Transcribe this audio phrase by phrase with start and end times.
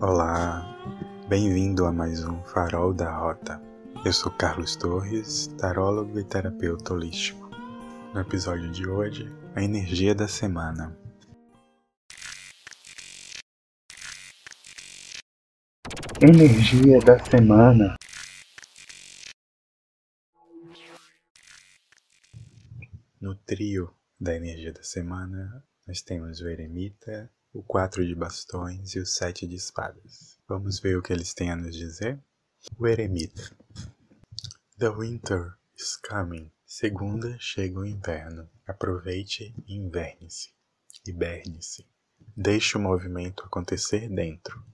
[0.00, 0.62] Olá,
[1.28, 3.58] bem-vindo a mais um Farol da Rota.
[4.04, 7.48] Eu sou Carlos Torres, tarólogo e terapeuta holístico.
[8.12, 10.94] No episódio de hoje, a energia da semana.
[16.20, 17.96] Energia da semana.
[23.18, 28.98] No trio da energia da semana, nós temos o eremita, o quatro de bastões e
[28.98, 30.38] o sete de espadas.
[30.48, 32.18] Vamos ver o que eles têm a nos dizer?
[32.78, 33.42] O eremita.
[34.78, 36.50] The winter is coming.
[36.64, 38.48] Segunda chega o inverno.
[38.66, 40.54] Aproveite e inverne-se.
[41.06, 41.86] Hiberne-se.
[42.34, 44.64] Deixe o movimento acontecer dentro.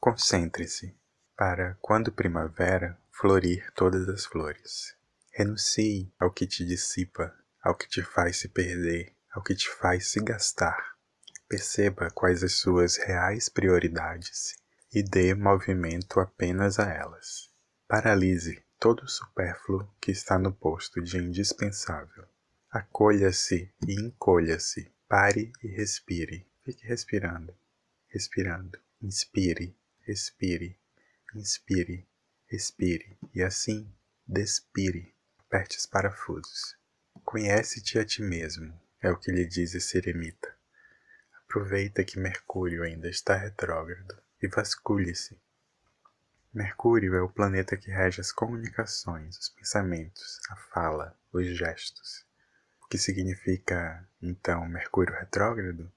[0.00, 0.96] Concentre-se
[1.36, 4.96] para, quando primavera, florir todas as flores.
[5.32, 7.32] Renuncie ao que te dissipa,
[7.62, 10.95] ao que te faz se perder, ao que te faz se gastar
[11.48, 14.54] Perceba quais as suas reais prioridades
[14.92, 17.48] e dê movimento apenas a elas.
[17.86, 22.26] Paralise todo o supérfluo que está no posto de indispensável.
[22.70, 24.90] Acolha-se e encolha-se.
[25.08, 26.50] Pare e respire.
[26.64, 27.54] Fique respirando,
[28.08, 28.76] respirando.
[29.00, 29.76] Inspire,
[30.08, 30.76] expire,
[31.32, 32.08] inspire,
[32.50, 33.88] expire e assim
[34.26, 35.14] despire.
[35.38, 36.76] Aperte os parafusos.
[37.24, 40.55] Conhece-te a ti mesmo, é o que lhe diz esse eremita.
[41.48, 45.40] Aproveita que Mercúrio ainda está retrógrado e vasculhe-se.
[46.52, 52.26] Mercúrio é o planeta que rege as comunicações, os pensamentos, a fala, os gestos.
[52.82, 55.90] O que significa, então, Mercúrio retrógrado?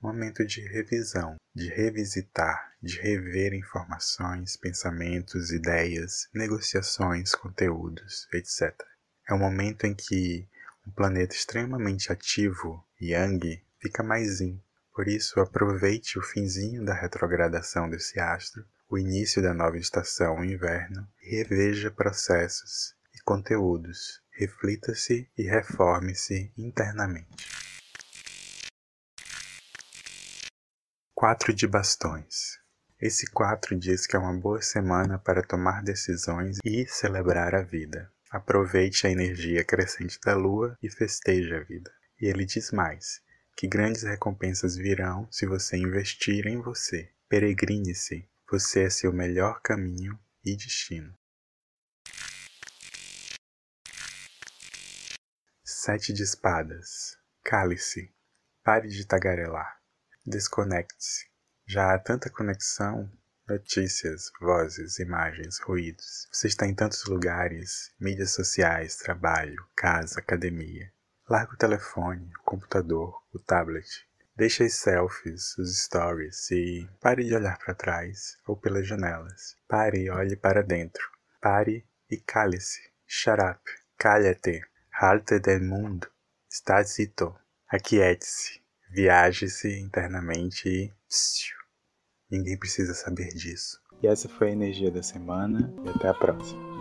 [0.00, 8.72] Momento de revisão, de revisitar, de rever informações, pensamentos, ideias, negociações, conteúdos, etc.
[9.28, 10.48] É o momento em que
[10.86, 14.62] um planeta extremamente ativo, Yang, fica mais yin,
[14.96, 20.44] por isso, aproveite o finzinho da retrogradação desse astro, o início da nova estação, o
[20.44, 27.46] inverno, e reveja processos e conteúdos, reflita-se e reforme-se internamente.
[31.14, 32.58] Quatro de bastões.
[32.98, 38.10] Esse quatro diz que é uma boa semana para tomar decisões e celebrar a vida.
[38.30, 41.92] Aproveite a energia crescente da lua e festeje a vida.
[42.18, 43.20] E ele diz mais:
[43.56, 47.10] que grandes recompensas virão se você investir em você.
[47.26, 51.16] Peregrine-se, você é seu melhor caminho e destino.
[55.64, 57.16] Sete de espadas.
[57.42, 58.12] Cale-se.
[58.62, 59.80] Pare de tagarelar.
[60.24, 61.26] Desconecte-se.
[61.66, 63.10] Já há tanta conexão,
[63.48, 66.28] notícias, vozes, imagens, ruídos.
[66.30, 70.92] Você está em tantos lugares, mídias sociais, trabalho, casa, academia.
[71.28, 74.06] Larga o telefone, o computador, o tablet.
[74.36, 79.56] Deixe as selfies, os stories e pare de olhar para trás ou pelas janelas.
[79.66, 81.02] Pare e olhe para dentro.
[81.40, 82.80] Pare e cale-se.
[83.06, 83.60] Shut up.
[83.98, 84.62] Calha-te.
[84.92, 86.06] Halte del mundo.
[86.48, 87.34] Está zito.
[87.66, 88.62] Aquiete-se.
[88.90, 90.92] Viaje-se internamente e...
[91.08, 91.56] Psiu.
[92.30, 93.80] Ninguém precisa saber disso.
[94.02, 96.75] E essa foi a energia da semana e até a próxima.